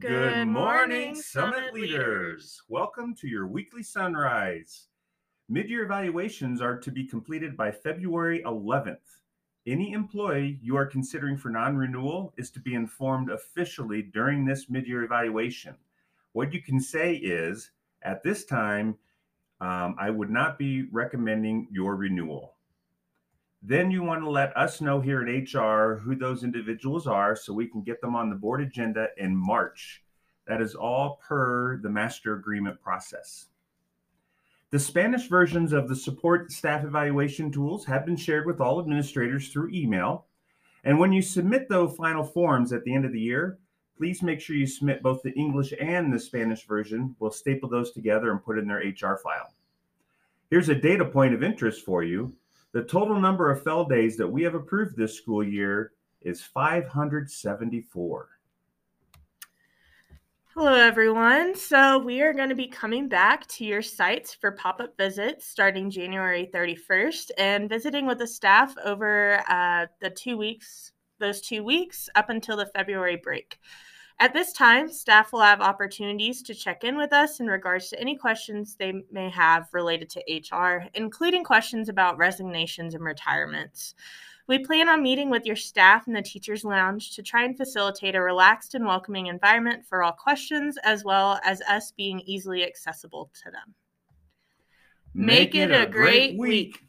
[0.00, 2.62] Good morning, Summit leaders.
[2.68, 4.86] Welcome to your weekly sunrise.
[5.48, 8.98] Mid-year evaluations are to be completed by February 11th.
[9.66, 15.02] Any employee you are considering for non-renewal is to be informed officially during this mid-year
[15.02, 15.74] evaluation.
[16.30, 17.72] What you can say is,
[18.02, 18.96] at this time,
[19.60, 22.54] um, I would not be recommending your renewal.
[23.62, 27.52] Then you want to let us know here at HR who those individuals are so
[27.52, 30.02] we can get them on the board agenda in March.
[30.46, 33.46] That is all per the master agreement process.
[34.70, 39.48] The Spanish versions of the support staff evaluation tools have been shared with all administrators
[39.48, 40.26] through email.
[40.84, 43.58] And when you submit those final forms at the end of the year,
[43.96, 47.16] please make sure you submit both the English and the Spanish version.
[47.18, 49.52] We'll staple those together and put in their HR file.
[50.50, 52.34] Here's a data point of interest for you.
[52.72, 58.28] The total number of PHEL days that we have approved this school year is 574.
[60.54, 61.54] Hello, everyone.
[61.54, 65.46] So, we are going to be coming back to your sites for pop up visits
[65.46, 71.64] starting January 31st and visiting with the staff over uh, the two weeks, those two
[71.64, 73.58] weeks up until the February break.
[74.20, 78.00] At this time, staff will have opportunities to check in with us in regards to
[78.00, 83.94] any questions they may have related to HR, including questions about resignations and retirements.
[84.48, 88.16] We plan on meeting with your staff in the Teachers Lounge to try and facilitate
[88.16, 93.30] a relaxed and welcoming environment for all questions, as well as us being easily accessible
[93.44, 93.74] to them.
[95.14, 96.87] Make, it, a great week.